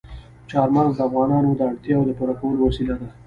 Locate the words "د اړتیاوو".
1.55-2.07